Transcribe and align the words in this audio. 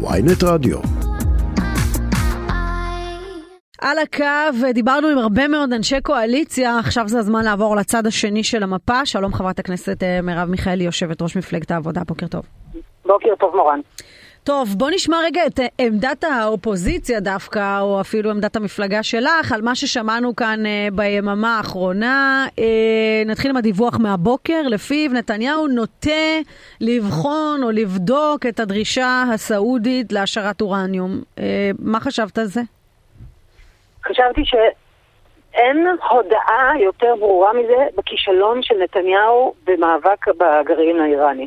ויינט 0.00 0.42
רדיו. 0.44 0.78
על 3.80 3.98
הקו 3.98 4.72
דיברנו 4.74 5.08
עם 5.08 5.18
הרבה 5.18 5.48
מאוד 5.48 5.72
אנשי 5.72 6.00
קואליציה, 6.00 6.78
עכשיו 6.78 7.08
זה 7.08 7.18
הזמן 7.18 7.44
לעבור 7.44 7.76
לצד 7.76 8.06
השני 8.06 8.44
של 8.44 8.62
המפה. 8.62 9.06
שלום 9.06 9.32
חברת 9.32 9.58
הכנסת 9.58 10.02
אה, 10.02 10.20
מרב 10.22 10.48
מיכאלי, 10.50 10.84
יושבת 10.84 11.22
ראש 11.22 11.36
מפלגת 11.36 11.70
העבודה, 11.70 12.00
בוקר 12.06 12.26
טוב. 12.26 12.42
בוקר 13.06 13.34
טוב 13.40 13.56
מורן. 13.56 13.80
טוב, 14.48 14.68
בוא 14.78 14.90
נשמע 14.90 15.16
רגע 15.24 15.46
את 15.46 15.60
עמדת 15.78 16.24
האופוזיציה 16.24 17.20
דווקא, 17.20 17.80
או 17.80 18.00
אפילו 18.00 18.30
עמדת 18.30 18.56
המפלגה 18.56 19.02
שלך, 19.02 19.52
על 19.52 19.62
מה 19.62 19.74
ששמענו 19.74 20.36
כאן 20.36 20.60
uh, 20.64 20.94
ביממה 20.94 21.56
האחרונה. 21.56 22.46
Uh, 22.56 22.62
נתחיל 23.26 23.50
עם 23.50 23.56
הדיווח 23.56 23.98
מהבוקר, 24.00 24.62
לפיו 24.64 25.10
נתניהו 25.12 25.66
נוטה 25.66 26.40
לבחון 26.80 27.62
או 27.62 27.70
לבדוק 27.70 28.46
את 28.48 28.60
הדרישה 28.60 29.22
הסעודית 29.34 30.12
להשארת 30.12 30.60
אורניום. 30.60 31.10
מה 31.78 32.00
חשבת 32.00 32.38
על 32.38 32.44
זה? 32.44 32.60
חשבתי 34.04 34.42
שאין 34.44 35.86
הודעה 36.10 36.72
יותר 36.80 37.14
ברורה 37.18 37.52
מזה 37.52 37.86
בכישלון 37.96 38.62
של 38.62 38.74
נתניהו 38.82 39.54
במאבק 39.66 40.28
בגרעין 40.28 41.00
האיראני. 41.00 41.46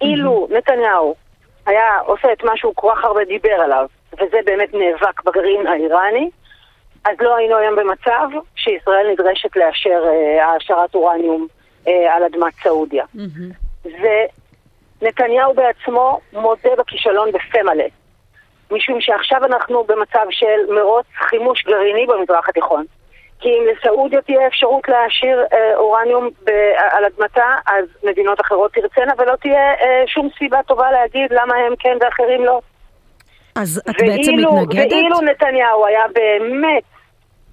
אילו 0.00 0.48
נתניהו 0.50 1.27
היה 1.68 1.98
עושה 1.98 2.32
את 2.32 2.44
מה 2.44 2.56
שהוא 2.56 2.72
כל 2.76 2.88
כך 2.96 3.04
הרבה 3.04 3.24
דיבר 3.24 3.54
עליו, 3.64 3.86
וזה 4.12 4.38
באמת 4.44 4.74
נאבק 4.74 5.22
בגרעין 5.24 5.66
האיראני, 5.66 6.30
אז 7.04 7.16
לא 7.20 7.36
היינו 7.36 7.56
היום 7.56 7.76
במצב 7.76 8.28
שישראל 8.56 9.10
נדרשת 9.12 9.56
לאשר 9.56 10.02
אה, 10.06 10.46
העשרת 10.46 10.94
אורניום 10.94 11.46
אה, 11.88 12.14
על 12.14 12.22
אדמת 12.22 12.52
סעודיה. 12.62 13.04
Mm-hmm. 13.16 13.88
ונתניהו 15.02 15.54
בעצמו 15.54 16.20
מודה 16.32 16.70
בכישלון 16.78 17.32
בפה 17.32 17.62
מלא. 17.62 17.84
משום 18.70 19.00
שעכשיו 19.00 19.44
אנחנו 19.44 19.84
במצב 19.84 20.26
של 20.30 20.74
מרוץ 20.74 21.06
חימוש 21.14 21.64
גרעיני 21.64 22.06
במזרח 22.06 22.48
התיכון. 22.48 22.84
כי 23.40 23.48
אם 23.48 23.64
לסעודיה 23.72 24.22
תהיה 24.22 24.46
אפשרות 24.46 24.88
להשאיר 24.88 25.44
אה, 25.52 25.76
אורניום 25.76 26.28
ב- 26.44 26.72
על 26.90 27.04
אדמתה, 27.04 27.54
אז 27.66 27.84
מדינות 28.04 28.40
אחרות 28.40 28.72
תרצנה 28.72 29.12
ולא 29.18 29.34
תהיה 29.36 29.74
אה, 29.74 30.02
שום 30.06 30.28
סיבה 30.38 30.62
טובה 30.66 30.90
להגיד 30.90 31.32
למה 31.32 31.54
הם 31.54 31.74
כן 31.78 31.96
ואחרים 32.00 32.44
לא. 32.44 32.60
אז 33.54 33.82
את 33.90 33.94
ואילו, 34.00 34.16
בעצם 34.16 34.32
מתנגדת? 34.34 34.92
ואילו 34.92 35.20
נתניהו 35.20 35.86
היה 35.86 36.04
באמת 36.14 36.82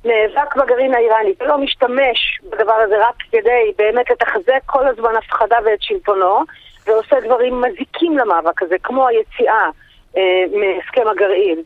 נאבק 0.05 0.55
בגרעין 0.55 0.93
האיראני 0.93 1.33
ולא 1.39 1.57
משתמש 1.57 2.39
בדבר 2.51 2.73
הזה 2.73 2.95
רק 2.97 3.15
כדי 3.31 3.71
באמת 3.77 4.11
לתחזק 4.11 4.61
כל 4.65 4.87
הזמן 4.87 5.15
הפחדה 5.15 5.57
ואת 5.65 5.81
שלטונו, 5.81 6.39
ועושה 6.87 7.15
דברים 7.25 7.61
מזיקים 7.61 8.17
למאבק 8.17 8.61
הזה, 8.61 8.75
כמו 8.83 9.07
היציאה 9.07 9.69
אה, 10.17 10.43
מהסכם 10.51 11.07
הגרעין, 11.07 11.61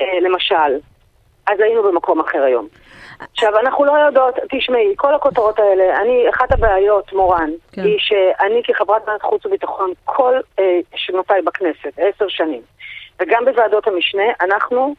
אה, 0.00 0.20
למשל, 0.20 0.78
אז 1.52 1.60
היינו 1.60 1.82
במקום 1.82 2.20
אחר 2.20 2.42
היום. 2.42 2.68
עכשיו, 3.32 3.58
אנחנו 3.58 3.84
לא 3.84 3.92
יודעות, 3.92 4.34
תשמעי, 4.50 4.94
כל 4.96 5.14
הכותרות 5.14 5.58
האלה, 5.58 6.00
אני, 6.00 6.30
אחת 6.30 6.52
הבעיות, 6.52 7.12
מורן, 7.12 7.50
כן. 7.72 7.84
היא 7.84 7.98
שאני 7.98 8.62
כחברת 8.64 9.02
ועדת 9.08 9.22
חוץ 9.22 9.46
וביטחון, 9.46 9.92
כל 10.04 10.34
אה, 10.58 10.78
שנותיי 10.94 11.42
בכנסת, 11.42 11.98
עשר 11.98 12.28
שנים, 12.28 12.62
וגם 13.20 13.44
בוועדות 13.44 13.86
המשנה, 13.86 14.22
אנחנו 14.40 14.94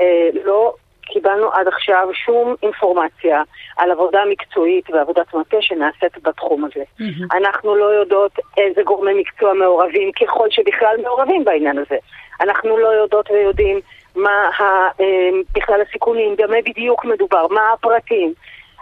אה, 0.00 0.28
לא 0.44 0.74
קיבלנו 1.06 1.52
עד 1.52 1.68
עכשיו 1.68 2.08
שום 2.24 2.54
אינפורמציה 2.62 3.42
על 3.76 3.90
עבודה 3.90 4.20
מקצועית 4.30 4.90
ועבודת 4.90 5.34
מטה 5.34 5.56
שנעשית 5.60 6.22
בתחום 6.22 6.64
הזה. 6.64 6.84
Mm-hmm. 7.00 7.36
אנחנו 7.36 7.76
לא 7.76 7.84
יודעות 7.84 8.32
איזה 8.56 8.82
גורמי 8.82 9.14
מקצוע 9.14 9.54
מעורבים, 9.54 10.12
ככל 10.12 10.50
שבכלל 10.50 10.96
מעורבים 11.02 11.44
בעניין 11.44 11.78
הזה. 11.78 11.96
אנחנו 12.40 12.78
לא 12.78 12.88
יודעות 12.88 13.30
ויודעים 13.30 13.80
מה 14.16 14.50
אה, 15.00 15.04
בכלל 15.54 15.80
הסיכונים, 15.88 16.36
במה 16.38 16.56
בדיוק 16.66 17.04
מדובר, 17.04 17.46
מה 17.50 17.72
הפרטים. 17.72 18.32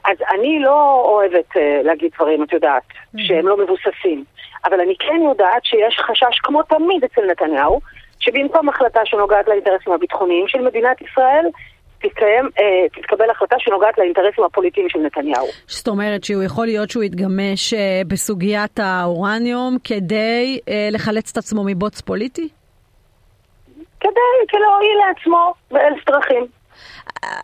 אז 0.05 0.17
אני 0.35 0.61
לא 0.61 1.03
אוהבת 1.05 1.57
אה, 1.57 1.81
להגיד 1.83 2.11
דברים, 2.17 2.43
את 2.43 2.53
יודעת, 2.53 2.83
mm-hmm. 2.83 3.19
שהם 3.27 3.49
לא 3.49 3.57
מבוססים. 3.57 4.25
אבל 4.65 4.81
אני 4.81 4.95
כן 4.99 5.21
יודעת 5.29 5.65
שיש 5.65 5.99
חשש, 5.99 6.39
כמו 6.43 6.63
תמיד 6.63 7.05
אצל 7.05 7.21
נתניהו, 7.31 7.81
שבמקום 8.21 8.69
החלטה 8.69 9.01
שנוגעת 9.05 9.49
לאינטרסים 9.49 9.93
הביטחוניים 9.93 10.49
של 10.49 10.61
מדינת 10.61 11.03
ישראל, 11.03 11.47
תתקיים, 12.09 12.45
אה, 12.61 12.89
תתקבל 12.93 13.31
החלטה 13.31 13.57
שנוגעת 13.59 13.99
לאינטרסים 13.99 14.45
הפוליטיים 14.45 14.89
של 14.89 14.99
נתניהו. 14.99 15.47
זאת 15.67 15.89
אומרת 15.89 16.25
שהוא 16.25 16.43
יכול 16.43 16.67
להיות 16.67 16.91
שהוא 16.91 17.05
יתגמש 17.05 17.75
אה, 17.75 18.03
בסוגיית 18.07 18.79
האורניום 18.83 19.77
כדי 19.85 20.59
אה, 20.69 20.89
לחלץ 20.91 21.31
את 21.31 21.37
עצמו 21.37 21.65
מבוץ 21.67 22.01
פוליטי? 22.01 22.49
כדי 24.49 24.61
להועיל 24.61 24.99
לעצמו 25.09 25.55
באלף 25.71 26.05
דרכים. 26.07 26.47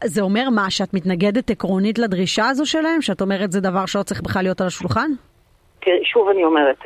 זה 0.04 0.22
אומר 0.22 0.50
מה, 0.50 0.70
שאת 0.70 0.94
מתנגדת 0.94 1.50
עקרונית 1.50 1.98
לדרישה 1.98 2.48
הזו 2.48 2.66
שלהם? 2.66 3.02
שאת 3.02 3.20
אומרת 3.20 3.52
זה 3.52 3.60
דבר 3.60 3.86
שלא 3.86 4.02
צריך 4.02 4.20
בכלל 4.20 4.42
להיות 4.42 4.60
על 4.60 4.66
השולחן? 4.66 5.10
תראי, 5.80 6.04
שוב 6.04 6.28
אני 6.28 6.44
אומרת. 6.44 6.76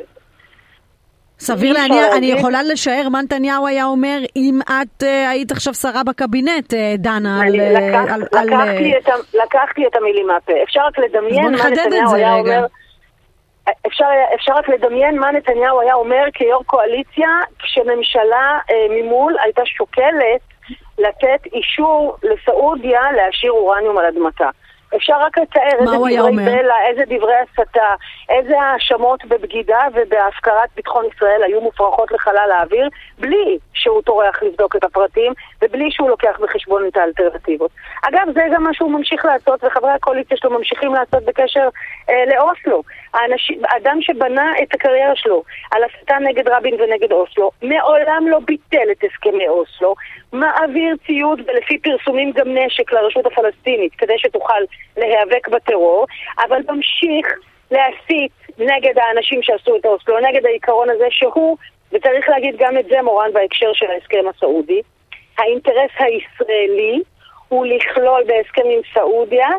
סביר 1.39 1.73
להניח, 1.73 2.07
אני 2.17 2.25
יכולה 2.25 2.63
לשער 2.63 3.09
מה 3.09 3.21
נתניהו 3.21 3.67
היה 3.67 3.85
אומר 3.85 4.17
אם 4.35 4.59
את 4.65 5.03
uh, 5.03 5.05
היית 5.05 5.51
עכשיו 5.51 5.73
שרה 5.73 6.03
בקבינט, 6.03 6.73
uh, 6.73 6.77
דנה, 6.97 7.41
על... 7.41 7.51
לקח, 7.51 8.13
על, 8.13 8.21
לקחתי, 8.21 8.93
על... 8.93 8.99
את, 8.99 9.09
לקחתי 9.33 9.87
את 9.87 9.95
המילים 9.95 10.27
מהפה. 10.27 10.53
אפשר 10.63 10.79
רק 10.87 10.99
לדמיין 10.99 11.51
מה 11.51 11.69
נתניהו 11.69 12.15
היה. 12.15 12.33
אומר... 12.33 12.65
אפשר, 13.87 14.05
אפשר 14.35 14.53
רק 14.53 14.69
לדמיין 14.69 15.19
מה 15.19 15.31
נתניהו 15.31 15.81
היה 15.81 15.93
אומר 15.93 16.25
כיו"ר 16.33 16.63
קואליציה 16.65 17.29
כשממשלה 17.59 18.59
אה, 18.71 18.85
ממול 18.89 19.35
הייתה 19.43 19.61
שוקלת 19.65 20.41
לתת 20.97 21.45
אישור 21.53 22.17
לסעודיה 22.23 23.01
להשאיר 23.11 23.51
אורניום 23.51 23.97
על 23.97 24.05
אדמתה. 24.05 24.49
אפשר 24.95 25.13
רק 25.19 25.37
לתאר 25.37 25.79
איזה 25.79 25.95
דברי 25.95 26.17
בלע, 26.35 26.75
איזה 26.89 27.03
דברי 27.05 27.35
הסתה, 27.35 27.89
איזה 28.29 28.61
האשמות 28.61 29.25
בבגידה 29.25 29.79
ובהפקרת 29.93 30.69
ביטחון 30.75 31.05
ישראל 31.15 31.43
היו 31.43 31.61
מופרכות 31.61 32.11
לחלל 32.11 32.51
האוויר, 32.51 32.89
בלי 33.19 33.57
שהוא 33.73 34.01
טורח 34.01 34.43
לבדוק 34.43 34.75
את 34.75 34.83
הפרטים 34.83 35.33
ובלי 35.61 35.91
שהוא 35.91 36.09
לוקח 36.09 36.39
בחשבון 36.41 36.87
את 36.87 36.97
האלטרנטיבות. 36.97 37.71
אגב, 38.01 38.33
זה 38.33 38.41
גם 38.53 38.63
מה 38.63 38.73
שהוא 38.73 38.91
ממשיך 38.91 39.25
לעשות 39.25 39.63
וחברי 39.63 39.91
הקואליציה 39.91 40.37
שלו 40.37 40.51
ממשיכים 40.51 40.93
לעשות 40.93 41.23
בקשר 41.25 41.69
לאוסלו. 42.09 42.83
האנשים, 43.13 43.61
האדם 43.69 43.97
שבנה 44.01 44.53
את 44.63 44.73
הקריירה 44.73 45.15
שלו 45.15 45.43
על 45.71 45.81
הסתה 45.83 46.15
נגד 46.19 46.47
רבין 46.47 46.73
ונגד 46.81 47.11
אוסלו, 47.11 47.51
מעולם 47.61 48.27
לא 48.27 48.39
ביטל 48.39 48.91
את 48.91 49.03
הסכמי 49.03 49.47
אוסלו, 49.47 49.95
מעביר 50.33 50.95
ציוד 51.05 51.41
ולפי 51.47 51.77
פרסומים 51.77 52.31
גם 52.31 52.57
נשק 52.57 52.93
לרשות 52.93 53.25
הפלסטינית 53.25 53.95
כדי 53.95 54.13
שתוכל 54.17 54.61
להיאבק 54.97 55.47
בטרור, 55.47 56.05
אבל 56.47 56.61
ממשיך 56.67 57.27
להסית 57.71 58.31
נגד 58.57 58.97
האנשים 58.97 59.43
שעשו 59.43 59.75
את 59.75 59.85
אוסלו, 59.85 60.19
נגד 60.19 60.45
העיקרון 60.45 60.89
הזה 60.89 61.07
שהוא, 61.09 61.57
וצריך 61.91 62.29
להגיד 62.29 62.55
גם 62.57 62.77
את 62.77 62.85
זה 62.85 63.01
מורן 63.01 63.33
בהקשר 63.33 63.73
של 63.73 63.85
ההסכם 63.91 64.27
הסעודי, 64.29 64.81
האינטרס 65.37 65.91
הישראלי 65.99 67.01
הוא 67.47 67.65
לכלול 67.65 68.23
בהסכם 68.27 68.61
עם 68.65 68.79
סעודיה 68.93 69.49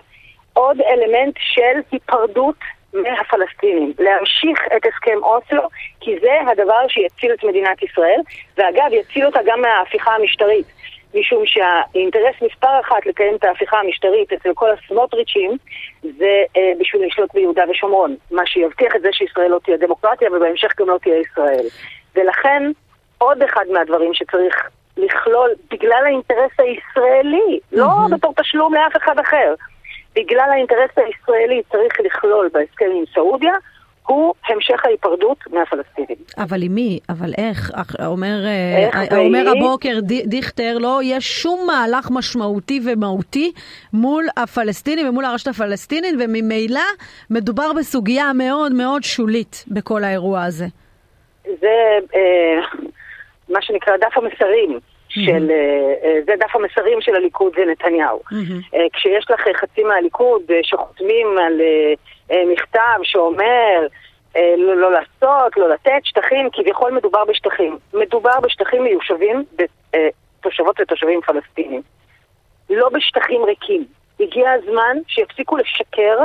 עוד 0.56 0.80
אלמנט 0.80 1.34
של 1.38 1.80
היפרדות 1.92 2.56
מהפלסטינים, 2.92 3.92
להמשיך 3.98 4.58
את 4.76 4.86
הסכם 4.86 5.18
אוסלו, 5.22 5.62
כי 6.00 6.18
זה 6.20 6.50
הדבר 6.52 6.88
שיציל 6.88 7.32
את 7.32 7.44
מדינת 7.44 7.82
ישראל, 7.82 8.20
ואגב, 8.56 8.92
יציל 8.92 9.26
אותה 9.26 9.40
גם 9.46 9.60
מההפיכה 9.60 10.14
המשטרית. 10.14 10.66
משום 11.14 11.42
שהאינטרס 11.46 12.34
מספר 12.42 12.80
אחת 12.80 13.06
לקיים 13.06 13.34
את 13.34 13.44
ההפיכה 13.44 13.78
המשטרית 13.78 14.32
אצל 14.32 14.50
כל 14.54 14.70
הסמוטריצ'ים 14.70 15.56
זה 16.02 16.42
אה, 16.56 16.72
בשביל 16.80 17.06
לשלוט 17.06 17.34
ביהודה 17.34 17.62
ושומרון. 17.70 18.16
מה 18.30 18.46
שיבטיח 18.46 18.96
את 18.96 19.02
זה 19.02 19.08
שישראל 19.12 19.50
לא 19.50 19.58
תהיה 19.64 19.76
דמוקרטיה 19.76 20.28
ובהמשך 20.32 20.72
גם 20.78 20.88
לא 20.88 20.98
תהיה 21.02 21.20
ישראל. 21.20 21.66
ולכן 22.14 22.62
עוד 23.18 23.42
אחד 23.42 23.64
מהדברים 23.72 24.14
שצריך 24.14 24.68
לכלול 24.96 25.50
בגלל 25.70 26.02
האינטרס 26.04 26.52
הישראלי, 26.58 27.58
mm-hmm. 27.58 27.76
לא 27.76 27.88
בתור 28.10 28.34
תשלום 28.36 28.74
לאף 28.74 28.96
אחד 28.96 29.18
אחר. 29.18 29.54
בגלל 30.16 30.50
האינטרס 30.52 30.90
הישראלי 30.96 31.62
צריך 31.72 32.00
לכלול 32.00 32.48
בהסכם 32.52 32.86
עם 32.94 33.04
סעודיה 33.14 33.52
הוא 34.06 34.34
המשך 34.48 34.84
ההיפרדות 34.84 35.38
מהפלסטינים. 35.52 36.16
אבל 36.38 36.62
עם 36.62 36.74
מי? 36.74 36.98
אבל 37.08 37.30
איך? 37.38 37.70
אומר, 38.06 38.46
אה, 38.46 39.02
איך 39.02 39.12
אומר 39.12 39.44
הבוקר 39.56 40.00
דיכטר, 40.24 40.78
לא 40.78 41.02
יהיה 41.02 41.20
שום 41.20 41.66
מהלך 41.66 42.08
משמעותי 42.10 42.80
ומהותי 42.84 43.52
מול 43.92 44.24
הפלסטינים 44.36 45.08
ומול 45.08 45.24
הרשת 45.24 45.48
הפלסטינית, 45.48 46.14
וממילא 46.20 46.80
מדובר 47.30 47.72
בסוגיה 47.72 48.32
מאוד 48.34 48.72
מאוד 48.72 49.02
שולית 49.02 49.64
בכל 49.68 50.04
האירוע 50.04 50.44
הזה. 50.44 50.66
זה 51.44 51.98
אה, 52.14 52.80
מה 53.48 53.62
שנקרא 53.62 53.96
דף 53.96 54.18
המסרים. 54.18 54.78
של, 55.24 55.50
mm-hmm. 55.50 56.24
זה 56.26 56.32
דף 56.38 56.56
המסרים 56.56 57.00
של 57.00 57.14
הליכוד 57.14 57.52
ונתניהו. 57.56 58.20
Mm-hmm. 58.32 58.76
כשיש 58.92 59.30
לך 59.30 59.40
חצי 59.60 59.82
מהליכוד 59.82 60.42
שחותמים 60.62 61.38
על 61.38 61.60
מכתב 62.30 62.98
שאומר 63.02 63.86
אה, 64.36 64.54
לא, 64.56 64.76
לא 64.76 64.92
לעשות, 64.92 65.56
לא 65.56 65.68
לתת, 65.68 66.00
שטחים, 66.04 66.48
כביכול 66.52 66.90
מדובר 66.90 67.24
בשטחים. 67.24 67.78
מדובר 67.94 68.40
בשטחים 68.42 68.84
מיושבים 68.84 69.44
בתושבות 70.40 70.80
ותושבים 70.80 71.20
פלסטינים. 71.20 71.82
לא 72.70 72.88
בשטחים 72.88 73.44
ריקים. 73.44 73.84
הגיע 74.20 74.52
הזמן 74.52 74.96
שיפסיקו 75.08 75.56
לשקר, 75.56 76.18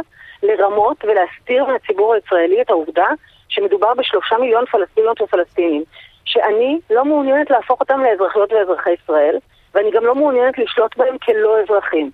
לרמות 0.44 1.06
ולהסתיר 1.06 1.66
מהציבור 1.66 2.14
הישראלי 2.14 2.62
את 2.62 2.70
העובדה 2.70 3.08
שמדובר 3.50 3.94
בשלושה 3.94 4.38
מיליון 4.38 4.66
פלסטיניות 4.66 5.22
ופלסטינים. 5.22 5.84
שאני 6.26 6.80
לא 6.90 7.06
מעוניינת 7.06 7.50
להפוך 7.50 7.80
אותם 7.80 8.00
לאזרחיות 8.04 8.54
ואזרחי 8.54 8.92
ישראל, 9.04 9.38
ואני 9.74 9.92
גם 9.92 10.06
לא 10.06 10.16
מעוניינת 10.16 10.58
לשלוט 10.58 10.98
בהם 10.98 11.18
כלא 11.18 11.62
אזרחים. 11.62 12.12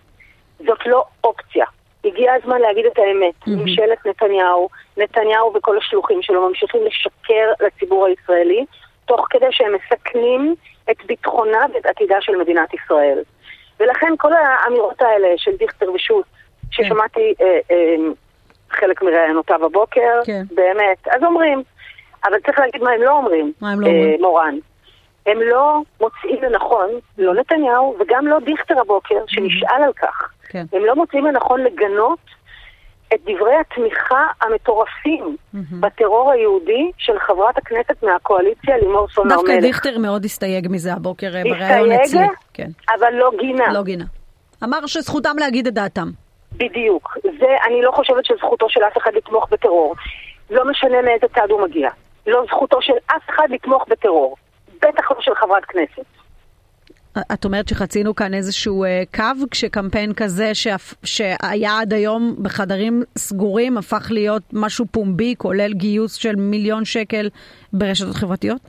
זאת 0.66 0.86
לא 0.86 1.04
אופציה. 1.24 1.66
הגיע 2.06 2.34
הזמן 2.34 2.62
להגיד 2.62 2.86
את 2.86 3.00
האמת. 3.00 3.34
Mm-hmm. 3.42 3.52
ממשלת 3.52 4.06
נתניהו, 4.06 4.70
נתניהו 4.98 5.54
וכל 5.54 5.78
השלוחים 5.78 6.22
שלו 6.22 6.50
ממשיכים 6.50 6.82
לשקר 6.86 7.66
לציבור 7.66 8.06
הישראלי, 8.06 8.66
תוך 9.06 9.28
כדי 9.30 9.46
שהם 9.52 9.72
מסכנים 9.76 10.56
את 10.92 11.06
ביטחונה 11.06 11.66
ואת 11.74 11.86
עתידה 11.86 12.16
של 12.22 12.36
מדינת 12.36 12.74
ישראל. 12.74 13.20
ולכן 13.80 14.14
כל 14.18 14.34
האמירות 14.34 15.02
האלה 15.02 15.28
של 15.38 15.52
דיכטר 15.60 15.92
ושות', 15.92 16.26
ששמעתי 16.72 17.34
כן. 17.38 17.46
אה, 17.46 17.60
אה, 17.72 17.96
חלק 18.70 19.02
מראיונותיו 19.02 19.66
הבוקר, 19.66 20.20
כן. 20.26 20.44
באמת, 20.56 21.08
אז 21.12 21.24
אומרים, 21.24 21.64
אבל 22.28 22.38
צריך 22.46 22.60
להגיד 22.60 22.84
מה 22.84 22.92
הם 22.92 23.02
לא 23.02 23.12
אומרים, 23.12 23.54
מה 23.62 23.72
הם 23.72 23.82
לא 23.82 23.88
אומרים? 23.88 24.12
אה, 24.12 24.18
מורן. 24.20 24.56
הם 25.26 25.38
לא 25.42 25.82
מוצאים 26.02 26.44
לנכון, 26.44 26.90
לא 27.18 27.34
נתניהו 27.34 27.96
וגם 28.00 28.28
לא 28.28 28.40
דיכטר 28.46 28.80
הבוקר, 28.82 29.16
שנשאל 29.28 29.84
על 29.86 29.94
כך. 29.94 30.32
כן. 30.50 30.66
הם 30.74 30.86
לא 30.86 30.96
מוצאים 30.96 31.26
לנכון 31.26 31.62
לגנות 31.64 32.20
את 33.14 33.20
דברי 33.22 33.56
התמיכה 33.56 34.26
המטורפים 34.42 35.38
mm-hmm. 35.56 35.58
בטרור 35.80 36.32
היהודי 36.32 36.92
של 36.98 37.20
חברת 37.20 37.58
הכנסת 37.58 38.04
מהקואליציה 38.04 38.78
לימור 38.78 39.08
סון 39.08 39.32
הר 39.32 39.38
מלך. 39.38 39.48
דווקא 39.48 39.62
דיכטר 39.62 39.98
מאוד 39.98 40.26
הסתייג 40.26 40.68
מזה 40.70 40.94
הבוקר 40.94 41.36
אה, 41.36 41.44
בריאיון 41.44 41.92
אצלי. 41.92 42.02
הסתייג, 42.02 42.32
כן. 42.54 42.70
אבל 43.00 43.14
לא 43.14 43.32
גינה. 43.40 43.74
לא 43.74 43.84
גינה. 43.84 44.06
אמר 44.64 44.86
שזכותם 44.86 45.36
להגיד 45.40 45.68
את 45.68 45.74
דעתם. 45.74 46.08
בדיוק. 46.52 47.18
זה, 47.24 47.48
אני 47.68 47.82
לא 47.82 47.92
חושבת 47.92 48.26
שזכותו 48.26 48.70
של 48.70 48.84
אף 48.84 48.98
אחד 48.98 49.12
לתמוך 49.14 49.50
בטרור. 49.52 49.96
לא 50.50 50.72
משנה 50.72 51.02
מאיזה 51.02 51.28
צד 51.36 51.50
הוא 51.50 51.62
מגיע. 51.62 51.90
לא 52.28 52.44
זכותו 52.48 52.82
של 52.82 52.94
אף 53.08 53.30
אחד 53.30 53.48
לתמוך 53.50 53.86
בטרור. 53.90 54.36
בטח 54.82 55.12
לא 55.12 55.18
של 55.22 55.36
חברת 55.36 55.66
כנסת. 55.66 56.06
את 57.34 57.46
אומרת 57.46 57.68
שחצינו 57.68 58.16
כאן 58.16 58.34
איזשהו 58.34 58.86
uh, 58.86 59.16
קו, 59.16 59.48
כשקמפיין 59.52 60.14
כזה 60.14 60.56
שאפ, 60.56 60.94
שהיה 61.04 61.80
עד 61.82 61.94
היום 61.94 62.36
בחדרים 62.42 63.04
סגורים, 63.18 63.78
הפך 63.78 64.08
להיות 64.12 64.44
משהו 64.54 64.86
פומבי, 64.92 65.36
כולל 65.38 65.74
גיוס 65.74 66.16
של 66.16 66.36
מיליון 66.36 66.86
שקל 66.86 67.30
ברשתות 67.74 68.16
חברתיות? 68.16 68.62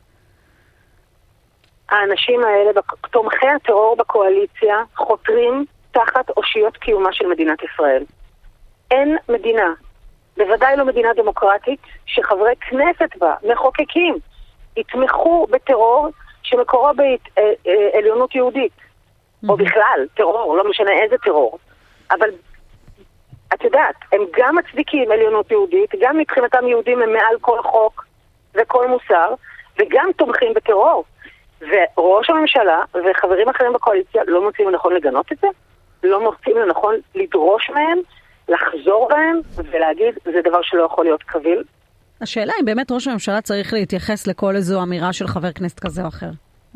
האנשים 1.89 2.41
האלה, 2.45 2.81
תומכי 3.11 3.47
הטרור 3.57 3.97
בקואליציה, 3.97 4.77
חותרים 4.97 5.65
תחת 5.93 6.31
אושיות 6.37 6.77
קיומה 6.77 7.13
של 7.13 7.27
מדינת 7.27 7.59
ישראל. 7.63 8.03
אין 8.91 9.17
מדינה, 9.29 9.73
בוודאי 10.39 10.77
לא 10.77 10.85
מדינה 10.85 11.09
דמוקרטית, 11.17 11.81
שחברי 12.07 12.55
כנסת 12.61 13.17
בה, 13.19 13.35
מחוקקים, 13.43 14.17
יתמכו 14.77 15.47
בטרור 15.51 16.09
שמקורו 16.43 16.91
בעליונות 17.65 18.35
יהודית. 18.35 18.73
או 19.49 19.57
בכלל, 19.57 20.07
טרור, 20.15 20.57
לא 20.57 20.71
משנה 20.71 20.91
איזה 20.93 21.17
טרור. 21.19 21.59
אבל 22.11 22.31
את 23.55 23.65
יודעת, 23.65 23.95
הם 24.13 24.21
גם 24.37 24.57
מצדיקים 24.57 25.11
עליונות 25.11 25.51
יהודית, 25.51 25.91
גם 26.01 26.19
מבחינתם 26.19 26.67
יהודים 26.67 27.03
הם 27.03 27.13
מעל 27.13 27.37
כל 27.41 27.63
חוק 27.63 28.07
וכל 28.55 28.89
מוסר, 28.89 29.35
וגם 29.79 30.11
תומכים 30.17 30.55
בטרור. 30.55 31.05
וראש 31.61 32.31
הממשלה 32.31 32.83
וחברים 32.95 33.49
אחרים 33.49 33.73
בקואליציה 33.73 34.23
לא 34.27 34.43
מוצאים 34.43 34.69
לנכון 34.69 34.95
לגנות 34.95 35.33
את 35.33 35.39
זה? 35.39 35.49
לא 36.03 36.21
מוצאים 36.21 36.57
לנכון 36.57 36.95
לדרוש 37.15 37.71
מהם, 37.71 37.99
לחזור 38.49 39.09
בהם 39.09 39.41
ולהגיד, 39.57 40.15
זה 40.25 40.41
דבר 40.45 40.63
שלא 40.63 40.83
יכול 40.83 41.05
להיות 41.05 41.23
קביל? 41.23 41.63
השאלה 42.21 42.53
אם 42.61 42.65
באמת 42.65 42.91
ראש 42.91 43.09
הממשלה 43.09 43.41
צריך 43.41 43.73
להתייחס 43.73 44.27
לכל 44.27 44.57
איזו 44.57 44.83
אמירה 44.83 45.13
של 45.13 45.27
חבר 45.27 45.53
כנסת 45.53 45.81
כזה 45.81 46.03
או 46.03 46.09
אחר. 46.09 46.31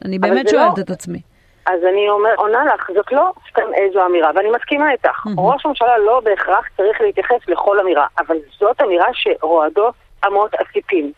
אני 0.05 0.19
באמת 0.19 0.49
שואלת 0.49 0.79
לא... 0.79 0.83
את 0.83 0.91
עצמי. 0.91 1.19
אז 1.67 1.81
אני 1.91 2.09
אומר, 2.09 2.31
עונה 2.37 2.65
לך, 2.75 2.91
זאת 2.95 3.13
לא 3.13 3.33
סתם 3.51 3.75
איזו 3.75 4.07
אמירה, 4.07 4.31
ואני 4.35 4.51
מסכימה 4.57 4.93
איתך. 4.93 5.27
Mm-hmm. 5.27 5.41
ראש 5.41 5.67
הממשלה 5.67 5.99
לא 5.99 6.21
בהכרח 6.25 6.69
צריך 6.77 7.01
להתייחס 7.01 7.49
לכל 7.49 7.81
אמירה, 7.81 8.07
אבל 8.19 8.37
זאת 8.59 8.81
אמירה 8.83 9.07
שרועדות 9.13 9.95
אמות 10.27 10.51
הסיפים. 10.61 11.13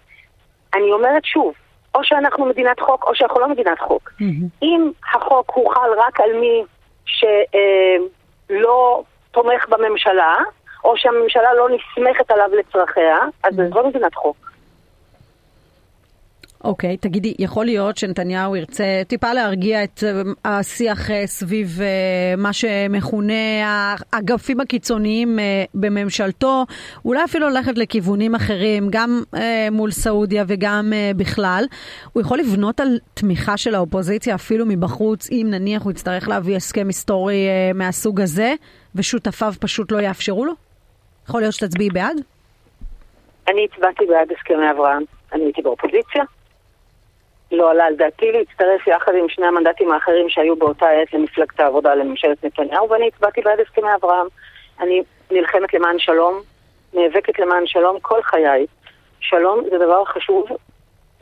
אני 0.75 0.93
אומרת 0.93 1.25
שוב, 1.25 1.55
או 1.95 2.05
שאנחנו 2.05 2.47
מדינת 2.47 2.81
חוק 2.81 3.05
או 3.05 3.15
שאנחנו 3.15 3.41
לא 3.41 3.49
מדינת 3.49 3.79
חוק. 3.81 4.11
Mm-hmm. 4.11 4.49
אם 4.63 4.91
החוק 5.15 5.53
הוא 5.55 5.75
חל 5.75 5.91
רק 6.07 6.21
על 6.21 6.33
מי 6.41 6.63
שלא 7.07 9.03
תומך 9.35 9.69
בממשלה, 9.69 10.37
או 10.85 10.97
שהממשלה 10.97 11.55
לא 11.55 11.69
נסמכת 11.69 12.31
עליו 12.31 12.49
לצרכיה, 12.59 13.19
אז 13.45 13.55
mm-hmm. 13.55 13.75
זו 13.75 13.83
לא 13.83 13.89
מדינת 13.89 14.15
חוק. 14.15 14.37
אוקיי, 16.65 16.95
okay, 16.95 17.03
תגידי, 17.03 17.35
יכול 17.39 17.65
להיות 17.65 17.97
שנתניהו 17.97 18.57
ירצה 18.57 19.03
טיפה 19.09 19.33
להרגיע 19.33 19.85
את 19.85 20.05
אה, 20.05 20.59
השיח 20.59 21.11
אה, 21.11 21.27
סביב 21.27 21.69
אה, 21.83 22.37
מה 22.37 22.53
שמכונה 22.53 23.35
האגפים 24.13 24.61
הקיצוניים 24.61 25.39
בממשלתו, 25.75 26.65
אולי 27.05 27.25
אפילו 27.25 27.49
ללכת 27.49 27.79
לכיוונים 27.79 28.35
אחרים, 28.35 28.87
גם 28.91 29.23
מול 29.73 29.91
סעודיה 29.91 30.45
וגם 30.47 30.93
בכלל. 31.17 31.65
הוא 32.13 32.21
יכול 32.21 32.39
לבנות 32.39 32.81
על 32.81 32.99
תמיכה 33.15 33.57
של 33.57 33.75
האופוזיציה 33.75 34.35
אפילו 34.35 34.67
מבחוץ, 34.67 35.31
אם 35.31 35.47
נניח 35.51 35.83
הוא 35.83 35.93
יצטרך 35.93 36.29
להביא 36.29 36.57
הסכם 36.57 36.87
היסטורי 36.87 37.47
מהסוג 37.75 38.21
הזה, 38.21 38.55
ושותפיו 38.95 39.53
פשוט 39.61 39.93
לא 39.93 40.01
יאפשרו 40.01 40.45
לו? 40.45 40.53
יכול 41.29 41.41
להיות 41.41 41.55
שתצביעי 41.55 41.91
בעד? 41.91 42.17
אני 43.49 43.67
הצבעתי 43.73 44.07
בעד 44.07 44.29
הסכמי 44.39 44.71
אברהם. 44.71 45.03
אני 45.33 45.45
הייתי 45.45 45.63
באופוזיציה. 45.63 46.25
לא 47.55 47.71
עלה 47.71 47.85
על 47.85 47.97
דעתי 47.97 48.33
להצטרף 48.33 48.87
יחד 48.87 49.13
עם 49.15 49.29
שני 49.29 49.47
המנדטים 49.47 49.93
האחרים 49.93 50.29
שהיו 50.29 50.57
באותה 50.57 50.87
עת 50.89 51.15
למפלגת 51.15 51.61
העבודה 51.61 51.95
לממשלת 51.95 52.45
נתניהו, 52.45 52.91
ואני 52.91 53.09
הצבעתי 53.09 53.41
בעד 53.41 53.61
הסכמי 53.61 53.95
אברהם. 53.95 54.27
אני 54.81 55.03
נלחמת 55.31 55.75
למען 55.75 55.99
שלום, 55.99 56.41
נאבקת 56.95 57.39
למען 57.39 57.67
שלום 57.67 58.01
כל 58.01 58.23
חיי. 58.23 58.67
שלום 59.21 59.65
זה 59.71 59.79
דבר 59.79 60.05
חשוב 60.05 60.49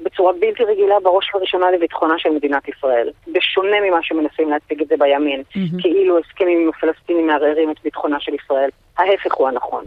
בצורה 0.00 0.32
בלתי 0.32 0.64
רגילה 0.64 1.00
בראש 1.02 1.34
ובראשונה 1.34 1.70
לביטחונה 1.70 2.19
של 2.19 2.31
מדינת 2.31 2.69
ישראל. 2.69 3.11
בשונה 3.32 3.76
ממה 3.81 4.02
שמנסים 4.02 4.50
להציג 4.50 4.83
את 4.83 4.88
זה 4.88 4.95
בימין, 4.99 5.40
mm-hmm. 5.40 5.83
כאילו 5.83 6.18
הסכמים 6.18 6.62
עם 6.62 6.68
הפלסטינים 6.68 7.26
מערערים 7.26 7.71
את 7.71 7.76
ביטחונה 7.85 8.21
של 8.21 8.35
ישראל. 8.35 8.71
ההפך 8.99 9.35
הוא 9.35 9.49
הנכון. 9.49 9.85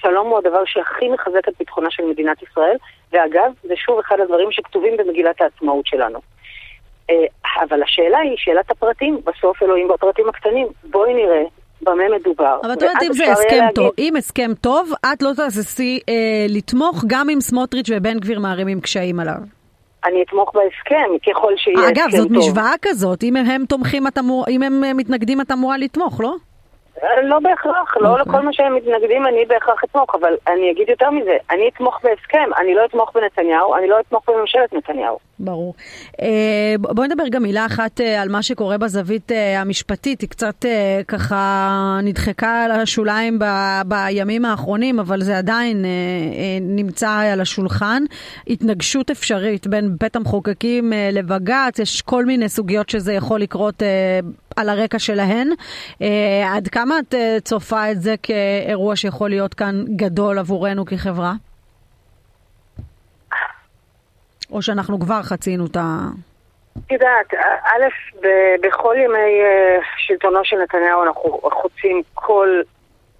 שלום 0.00 0.26
הוא 0.26 0.38
הדבר 0.38 0.62
שהכי 0.66 1.08
מחזק 1.08 1.48
את 1.48 1.54
ביטחונה 1.58 1.90
של 1.90 2.02
מדינת 2.02 2.42
ישראל, 2.42 2.76
ואגב, 3.12 3.52
זה 3.62 3.74
שוב 3.76 3.98
אחד 3.98 4.20
הדברים 4.20 4.52
שכתובים 4.52 4.96
במגילת 4.96 5.40
העצמאות 5.40 5.86
שלנו. 5.86 6.18
אה, 7.10 7.14
אבל 7.68 7.82
השאלה 7.82 8.18
היא, 8.18 8.34
שאלת 8.36 8.70
הפרטים, 8.70 9.20
בסוף 9.24 9.62
אלוהים 9.62 9.88
בפרטים 9.88 10.28
הקטנים. 10.28 10.66
בואי 10.84 11.14
נראה 11.14 11.42
במה 11.82 12.02
מדובר. 12.16 12.58
אבל 12.62 12.72
את 12.72 12.82
יודעת, 12.82 13.02
אם 13.02 13.12
זה 13.12 13.32
הסכם 13.32 13.56
להגיד... 13.56 13.74
טוב, 13.74 13.90
אם 13.98 14.16
הסכם 14.16 14.50
טוב, 14.60 14.92
את 15.12 15.22
לא 15.22 15.30
תעשי 15.36 16.00
אה, 16.08 16.46
לתמוך 16.48 17.04
גם 17.06 17.30
אם 17.30 17.40
סמוטריץ' 17.40 17.90
ובן 17.90 18.18
גביר 18.18 18.40
מערימים 18.40 18.80
קשיים 18.80 19.20
עליו. 19.20 19.40
אני 20.04 20.22
אתמוך 20.22 20.52
בהסכם, 20.54 21.30
ככל 21.30 21.52
שיהיה 21.56 21.78
הסכם 21.78 21.94
טוב. 21.94 22.04
אגב, 22.04 22.10
זאת 22.10 22.30
משוואה 22.30 22.72
כזאת, 22.82 23.22
אם 23.22 23.36
הם 23.36 23.64
תומכים, 23.68 24.02
אמור, 24.18 24.44
אם 24.48 24.62
הם 24.62 24.96
מתנגדים, 24.96 25.40
את 25.40 25.50
אמורה 25.50 25.78
לתמוך, 25.78 26.20
לא? 26.20 26.34
לא 27.22 27.38
בהכרח, 27.38 27.96
לא 27.96 28.08
אוקיי. 28.08 28.24
לכל 28.26 28.40
מה 28.40 28.52
שהם 28.52 28.76
מתנגדים 28.76 29.26
אני 29.26 29.44
בהכרח 29.44 29.84
אתמוך, 29.84 30.14
אבל 30.14 30.32
אני 30.48 30.70
אגיד 30.70 30.88
יותר 30.88 31.10
מזה, 31.10 31.36
אני 31.50 31.68
אתמוך 31.68 32.00
בהסכם, 32.02 32.50
אני 32.60 32.74
לא 32.74 32.84
אתמוך 32.84 33.12
בנתניהו, 33.14 33.76
אני 33.76 33.88
לא 33.88 34.00
אתמוך 34.00 34.28
בממשלת 34.28 34.72
נתניהו. 34.72 35.18
ברור. 35.40 35.74
אה, 36.22 36.74
בואי 36.78 37.08
נדבר 37.08 37.28
גם 37.28 37.42
מילה 37.42 37.66
אחת 37.66 38.00
אה, 38.00 38.22
על 38.22 38.28
מה 38.28 38.42
שקורה 38.42 38.78
בזווית 38.78 39.32
אה, 39.32 39.60
המשפטית, 39.60 40.20
היא 40.20 40.28
קצת 40.28 40.64
ככה 41.08 41.98
נדחקה 42.02 42.64
על 42.64 42.70
השוליים 42.70 43.38
ב, 43.38 43.44
בימים 43.86 44.44
האחרונים, 44.44 45.00
אבל 45.00 45.22
זה 45.22 45.38
עדיין 45.38 45.84
נמצא 46.60 47.10
על 47.10 47.40
השולחן. 47.40 48.02
התנגשות 48.46 49.10
אפשרית 49.10 49.66
בין 49.66 49.96
בית 50.00 50.16
המחוקקים 50.16 50.92
לבג"ץ, 51.12 51.78
יש 51.78 52.02
כל 52.02 52.24
מיני 52.24 52.48
סוגיות 52.48 52.88
שזה 52.88 53.12
יכול 53.12 53.40
לקרות 53.40 53.82
על 54.56 54.68
הרקע 54.68 54.98
שלהן. 54.98 55.48
עד 56.46 56.68
כמה 56.68 56.87
את 56.92 57.14
צופה 57.44 57.90
את 57.90 58.00
זה 58.00 58.14
כאירוע 58.22 58.96
שיכול 58.96 59.30
להיות 59.30 59.54
כאן 59.54 59.84
גדול 59.96 60.38
עבורנו 60.38 60.86
כחברה? 60.86 61.32
או 64.50 64.62
שאנחנו 64.62 65.00
כבר 65.00 65.22
חצינו 65.22 65.66
את 65.66 65.76
ה... 65.76 66.06
את 66.86 66.92
יודעת, 66.92 67.34
א', 67.64 68.26
בכל 68.62 68.94
ימי 69.04 69.42
אה, 69.42 69.78
שלטונו 69.96 70.44
של 70.44 70.56
נתניהו 70.62 71.02
אנחנו 71.02 71.40
חוצים 71.52 72.02
כל 72.14 72.48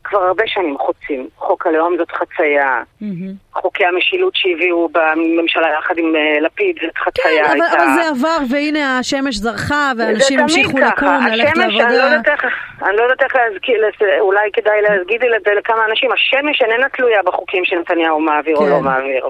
כבר 0.09 0.19
הרבה 0.19 0.45
שנים 0.47 0.79
חוצים. 0.79 1.29
חוק 1.37 1.67
הלאום 1.67 1.97
זאת 1.99 2.11
חצייה, 2.11 2.83
mm-hmm. 3.03 3.61
חוקי 3.61 3.85
המשילות 3.85 4.33
שהביאו 4.37 4.89
בממשלה 4.89 5.69
יחד 5.79 5.99
עם 5.99 6.13
uh, 6.15 6.41
לפיד 6.41 6.77
זאת 6.83 6.99
חצייה. 6.99 7.45
כן, 7.45 7.51
אבל, 7.51 7.63
הייתה... 7.63 7.77
אבל 7.77 7.87
זה 7.95 8.09
עבר, 8.09 8.39
והנה 8.51 8.99
השמש 8.99 9.37
זרחה, 9.37 9.93
ואנשים 9.99 10.39
המשיכו 10.39 10.79
לקום, 10.79 11.27
ללכת 11.33 11.57
לעבודה. 11.57 11.87
אני 11.87 11.97
לא 11.97 12.03
יודעת 12.03 12.29
איך, 12.29 12.45
אני 12.83 12.97
לא 12.97 13.03
יודעת 13.03 13.23
איך 13.23 13.37
להזכיר, 13.37 13.85
אולי 14.21 14.51
כדאי 14.53 14.83
להגיד 14.83 15.25
את 15.25 15.43
זה 15.45 15.55
לכמה 15.55 15.85
אנשים, 15.91 16.13
השמש 16.13 16.63
איננה 16.63 16.89
תלויה 16.89 17.23
בחוקים 17.23 17.65
שנתניהו 17.65 18.21
מעביר 18.21 18.57
כן. 18.57 18.63
או 18.63 18.69
לא 18.69 18.81
מעביר. 18.81 19.29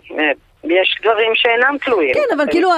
יש 0.70 0.98
דברים 1.02 1.34
שאינם 1.34 1.76
תלויים. 1.84 2.14
כן, 2.14 2.36
אבל 2.36 2.44
כאילו 2.50 2.70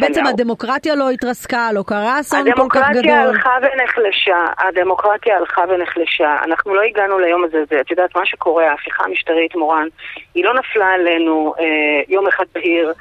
בעצם 0.00 0.26
הדמוקרטיה 0.26 0.94
לא 0.94 1.10
התרסקה, 1.10 1.68
לא 1.72 1.82
קרה 1.86 2.20
אסון 2.20 2.44
כל 2.44 2.66
כך 2.70 2.90
גדול. 2.90 3.12
הדמוקרטיה 3.12 3.22
הלכה 3.22 3.56
ונחלשה, 3.62 4.46
הדמוקרטיה 4.58 5.36
הלכה 5.36 5.62
ונחלשה. 5.68 6.36
אנחנו 6.44 6.74
לא 6.74 6.82
הגענו 6.82 7.18
ליום 7.18 7.44
הזה, 7.44 7.80
את 7.80 7.90
יודעת, 7.90 8.16
מה 8.16 8.26
שקורה, 8.26 8.70
ההפיכה 8.70 9.04
המשטרית, 9.04 9.54
מורן, 9.54 9.86
היא 10.34 10.44
לא 10.44 10.54
נפלה 10.54 10.86
עלינו 10.86 11.54
אה, 11.60 11.64
יום 12.08 12.26
אחד 12.26 12.44
בהיר, 12.54 12.92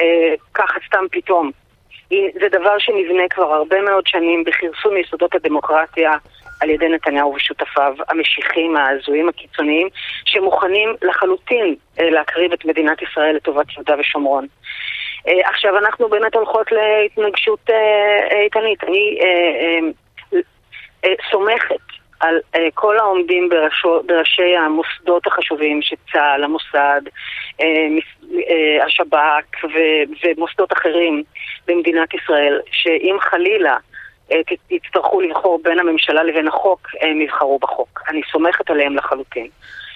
אה, 0.00 0.34
ככה 0.54 0.80
סתם 0.86 1.04
פתאום. 1.10 1.50
זה 2.10 2.48
דבר 2.50 2.78
שנבנה 2.78 3.22
כבר 3.30 3.54
הרבה 3.54 3.80
מאוד 3.80 4.06
שנים 4.06 4.44
בכרסום 4.44 4.96
יסודות 4.96 5.34
הדמוקרטיה. 5.34 6.12
על 6.60 6.70
ידי 6.70 6.88
נתניהו 6.88 7.34
ושותפיו, 7.34 7.94
המשיחים, 8.08 8.76
ההזויים, 8.76 9.28
הקיצוניים, 9.28 9.88
שמוכנים 10.24 10.94
לחלוטין 11.02 11.74
אה, 12.00 12.10
להקריב 12.10 12.52
את 12.52 12.64
מדינת 12.64 13.02
ישראל 13.02 13.36
לטובת 13.36 13.72
יהודה 13.72 13.94
ושומרון. 13.98 14.46
אה, 15.28 15.48
עכשיו 15.48 15.78
אנחנו 15.78 16.08
באמת 16.08 16.34
הולכות 16.34 16.72
להתנגשות 16.72 17.70
אה, 17.70 18.40
איתנית. 18.44 18.84
אני 18.84 19.18
סומכת 21.30 21.80
על 22.20 22.40
כל 22.74 22.98
העומדים 22.98 23.48
בראשי 24.06 24.56
המוסדות 24.56 25.26
החשובים 25.26 25.82
שצה"ל, 25.82 26.44
המוסד, 26.44 27.00
השב"כ 28.86 29.64
ומוסדות 30.24 30.72
אחרים 30.72 31.22
במדינת 31.68 32.14
ישראל, 32.14 32.60
שאם 32.70 33.16
חלילה 33.20 33.76
יצטרכו 34.70 35.20
לבחור 35.20 35.60
בין 35.64 35.78
הממשלה 35.78 36.22
לבין 36.22 36.48
החוק, 36.48 36.88
הם 37.00 37.20
יבחרו 37.20 37.58
בחוק. 37.58 38.02
אני 38.08 38.20
סומכת 38.32 38.70
עליהם 38.70 38.96
לחלוטין. 38.96 39.48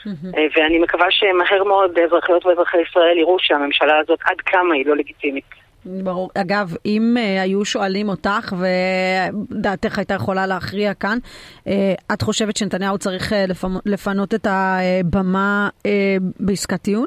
אה, 0.07 0.47
ואני 0.57 0.79
מקווה 0.79 1.07
שמהר 1.11 1.65
מאוד 1.65 1.99
אזרחיות 1.99 2.47
ואזרחי 2.47 2.79
ישראל 2.91 3.19
יראו 3.19 3.37
שהממשלה 3.39 3.99
הזאת 3.99 4.19
עד 4.25 4.41
כמה 4.41 4.75
היא 4.75 4.87
לא 4.87 4.97
לגיטימית. 4.97 5.45
ברור. 5.85 6.31
אגב, 6.35 6.75
אם 6.87 7.15
uh, 7.17 7.43
היו 7.43 7.65
שואלים 7.65 8.09
אותך 8.09 8.55
ודעתך 8.59 9.99
הייתה 9.99 10.15
יכולה 10.15 10.47
להכריע 10.47 10.95
כאן, 10.95 11.19
uh, 11.65 11.71
את 12.13 12.23
חושבת 12.23 12.57
שנתניהו 12.57 12.99
צריך 12.99 13.33
uh, 13.33 13.37
לפנ... 13.49 13.69
לפנות 13.87 14.35
את 14.35 14.47
הבמה 14.51 15.69
uh, 15.79 15.91
בעסקת 16.41 16.83
טיעון? 16.83 17.07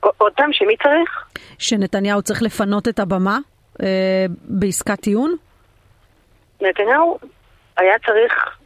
עוד 0.00 0.32
פעם, 0.36 0.52
שמי 0.52 0.76
צריך? 0.82 1.24
שנתניהו 1.58 2.22
צריך 2.22 2.42
לפנות 2.42 2.88
את 2.88 2.98
הבמה 2.98 3.38
uh, 3.74 3.84
בעסקת 4.44 5.00
טיעון? 5.00 5.36
נתניהו 6.62 7.18
היה 7.76 7.98
צריך 8.06 8.58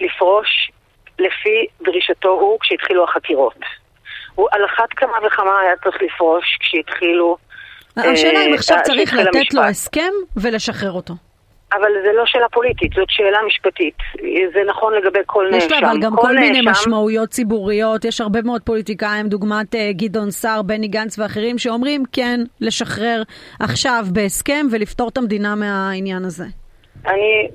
לפרוש 0.00 0.70
לפי 1.18 1.66
דרישתו 1.82 2.28
הוא 2.28 2.58
כשהתחילו 2.60 3.04
החקירות. 3.04 3.58
הוא 4.34 4.48
על 4.52 4.64
אחת 4.64 4.88
כמה 4.96 5.26
וכמה 5.26 5.60
היה 5.60 5.76
צריך 5.84 5.96
לפרוש 6.02 6.44
כשהתחילו... 6.60 7.36
השאלה 7.96 8.44
אם 8.44 8.50
אה, 8.50 8.54
עכשיו 8.54 8.78
צריך 8.82 9.14
לתת 9.14 9.54
לו 9.54 9.62
הסכם 9.62 10.12
ולשחרר 10.36 10.92
אותו. 10.92 11.14
אבל 11.72 11.88
זה 12.02 12.12
לא 12.16 12.22
שאלה 12.26 12.48
פוליטית, 12.48 12.92
זאת 12.92 13.10
שאלה 13.10 13.38
משפטית. 13.46 13.94
זה 14.54 14.60
נכון 14.66 14.94
לגבי 14.94 15.18
כל 15.26 15.48
נאשם. 15.50 15.66
יש 15.66 15.82
לו 15.82 15.88
אבל 15.88 16.00
גם 16.00 16.16
כל, 16.16 16.22
כל 16.22 16.34
מיני 16.34 16.60
נאשם... 16.62 16.70
משמעויות 16.70 17.28
ציבוריות. 17.28 18.04
יש 18.04 18.20
הרבה 18.20 18.42
מאוד 18.42 18.62
פוליטיקאים, 18.62 19.28
דוגמת 19.28 19.74
גדעון 19.90 20.30
סער, 20.30 20.62
בני 20.62 20.88
גנץ 20.88 21.18
ואחרים, 21.18 21.58
שאומרים 21.58 22.02
כן, 22.12 22.40
לשחרר 22.60 23.22
עכשיו 23.60 24.04
בהסכם 24.12 24.66
ולפתור 24.70 25.08
את 25.08 25.18
המדינה 25.18 25.54
מהעניין 25.54 26.24
הזה. 26.24 26.44
אני 27.06 27.48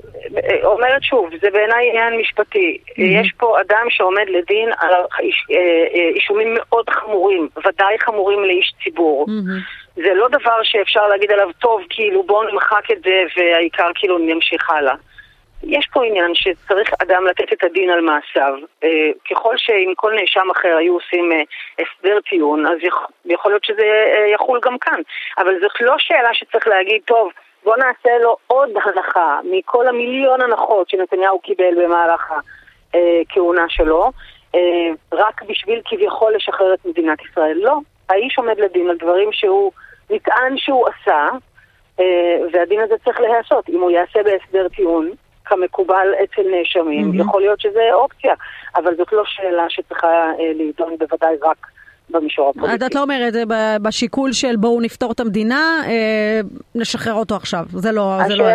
אומרת 0.64 1.04
שוב, 1.04 1.30
זה 1.42 1.50
בעיניי 1.50 1.90
עניין 1.90 2.18
משפטי. 2.18 2.78
Mm-hmm. 2.84 3.02
יש 3.02 3.32
פה 3.38 3.62
אדם 3.62 3.86
שעומד 3.90 4.26
לדין 4.28 4.70
על 4.78 4.94
אה, 4.94 5.06
אה, 5.52 6.10
אישומים 6.16 6.48
מאוד 6.54 6.90
חמורים, 6.90 7.48
ודאי 7.66 8.00
חמורים 8.00 8.44
לאיש 8.44 8.74
ציבור. 8.84 9.26
Mm-hmm. 9.28 10.02
זה 10.04 10.14
לא 10.14 10.28
דבר 10.28 10.64
שאפשר 10.64 11.08
להגיד 11.08 11.32
עליו, 11.32 11.50
טוב, 11.60 11.82
כאילו 11.90 12.24
בואו 12.24 12.44
נמחק 12.52 12.92
את 12.92 13.04
זה 13.04 13.24
והעיקר 13.38 13.90
כאילו 13.96 14.18
נמשיך 14.18 14.70
הלאה. 14.70 14.96
יש 15.64 15.88
פה 15.94 16.06
עניין 16.06 16.32
שצריך 16.36 16.90
אדם 17.02 17.26
לתת 17.26 17.54
את 17.54 17.64
הדין 17.64 17.90
על 17.90 18.02
מעשיו. 18.02 18.54
אה, 18.84 18.90
ככל 19.32 19.58
שאם 19.58 19.94
כל 19.96 20.14
נאשם 20.16 20.48
אחר 20.52 20.76
היו 20.78 20.94
עושים 20.94 21.30
הסדר 21.80 22.20
טיעון, 22.30 22.66
אז 22.68 22.78
יכול 23.26 23.52
להיות 23.52 23.66
שזה 23.66 23.86
יחול 24.34 24.60
גם 24.64 24.78
כאן. 24.78 25.02
אבל 25.38 25.60
זאת 25.62 25.82
לא 25.82 25.96
שאלה 25.98 26.34
שצריך 26.34 26.68
להגיד, 26.68 27.02
טוב, 27.06 27.32
בוא 27.64 27.78
נעשה 27.78 28.18
לו 28.24 28.38
עוד 28.48 28.70
הנחה 28.84 29.40
מכל 29.52 29.88
המיליון 29.88 30.42
הנחות 30.42 30.90
שנתניהו 30.90 31.40
קיבל 31.40 31.86
במהלך 31.86 32.34
הכהונה 32.94 33.66
שלו, 33.70 34.12
אה, 34.56 34.60
רק 35.12 35.42
בשביל 35.44 35.82
כביכול 35.86 36.36
לשחרר 36.36 36.74
את 36.74 36.86
מדינת 36.86 37.18
ישראל. 37.22 37.58
לא, 37.62 37.78
האיש 38.10 38.38
עומד 38.38 38.60
לדין 38.60 38.90
על 38.90 38.98
דברים 38.98 39.30
שהוא 39.32 39.72
נטען 40.10 40.58
שהוא 40.58 40.88
עשה, 40.88 41.28
אה, 42.00 42.38
והדין 42.54 42.82
הזה 42.82 42.96
צריך 43.06 43.20
להיעשות. 43.20 43.70
אם 43.70 43.82
הוא 43.82 43.92
יעשה 43.92 44.20
בהסדר 44.24 44.68
טיעון, 44.68 45.12
כמקובל 45.46 46.08
אצל 46.24 46.42
נאשמים, 46.52 47.12
mm-hmm. 47.12 47.22
יכול 47.22 47.42
להיות 47.42 47.60
שזה 47.60 47.94
אופציה, 47.94 48.34
אבל 48.76 48.96
זאת 48.96 49.14
לא 49.14 49.24
שאלה 49.26 49.70
שצריכה 49.70 50.08
אה, 50.08 50.52
להידון 50.56 50.98
בוודאי 50.98 51.36
רק 51.42 51.68
במישור 52.10 52.50
הפוליטי. 52.50 52.86
את 52.86 52.96
לא 52.96 53.02
אומרת 53.02 53.34
בשיקול 53.82 54.34
של 54.34 54.56
בואו 54.56 54.82
נפתור 54.82 55.12
את 55.12 55.20
המדינה, 55.20 55.82
אה, 55.86 56.42
נשחרר 56.76 57.14
אותו 57.14 57.36
עכשיו. 57.36 57.66
זה 57.74 57.92
לא... 57.92 58.20
זה 58.28 58.36
לא... 58.36 58.46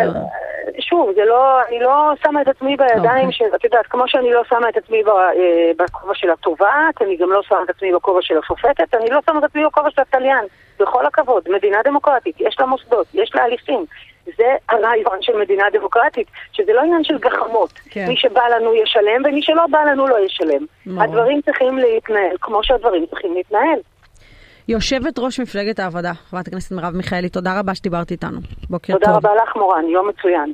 שוב, 0.89 1.11
זה 1.15 1.25
לא, 1.25 1.61
אני 1.67 1.79
לא 1.79 2.13
שמה 2.23 2.41
את 2.41 2.47
עצמי 2.47 2.77
בידיים 2.77 3.29
okay. 3.29 3.31
של, 3.31 3.45
את 3.55 3.63
יודעת, 3.63 3.87
כמו 3.87 4.03
שאני 4.07 4.33
לא 4.33 4.41
שמה 4.49 4.69
את 4.69 4.77
עצמי 4.77 5.03
אה, 5.07 5.71
בכובע 5.77 6.15
של 6.15 6.31
התובעת, 6.31 7.01
אני 7.01 7.17
גם 7.17 7.31
לא 7.31 7.41
שמה 7.43 7.63
את 7.63 7.69
עצמי 7.69 7.93
בכובע 7.93 8.21
של 8.21 8.37
השופטת, 8.37 8.95
אני 8.95 9.09
לא 9.09 9.19
שמה 9.25 9.39
את 9.39 9.43
עצמי 9.43 9.65
בכובע 9.65 9.91
של 9.91 10.01
התליין. 10.01 10.45
בכל 10.79 11.05
הכבוד, 11.05 11.43
מדינה 11.49 11.77
דמוקרטית, 11.83 12.35
יש 12.39 12.55
לה 12.59 12.65
מוסדות, 12.65 13.07
יש 13.13 13.31
לה 13.35 13.43
הליכים. 13.43 13.85
זה 14.37 14.55
הרעיון 14.69 15.17
של 15.21 15.37
מדינה 15.37 15.63
דמוקרטית, 15.73 16.27
שזה 16.51 16.73
לא 16.73 16.81
עניין 16.81 17.03
של 17.03 17.17
גחמות. 17.17 17.73
כן. 17.89 18.05
מי 18.07 18.17
שבא 18.17 18.41
לנו 18.55 18.73
ישלם 18.75 19.21
ומי 19.25 19.41
שלא 19.41 19.63
בא 19.71 19.79
לנו 19.83 20.07
לא 20.07 20.25
ישלם. 20.25 20.65
מאוד. 20.85 21.03
הדברים 21.03 21.41
צריכים 21.41 21.77
להתנהל 21.77 22.35
כמו 22.41 22.63
שהדברים 22.63 23.05
צריכים 23.05 23.33
להתנהל. 23.33 23.79
יושבת 24.67 25.19
ראש 25.19 25.39
מפלגת 25.39 25.79
העבודה, 25.79 26.13
חברת 26.13 26.47
הכנסת 26.47 26.71
מרב 26.71 26.95
מיכאלי, 26.95 27.29
תודה 27.29 27.59
רבה 27.59 27.75
שדיברת 27.75 28.11
איתנו. 28.11 28.39
בוקר 28.69 28.93
תודה 28.93 29.05
טוב. 29.05 29.15
תודה 29.15 29.29
רבה 29.31 29.43
לך, 29.43 29.55
מורן, 29.55 29.85
יום 29.87 30.09
מצוין. 30.09 30.53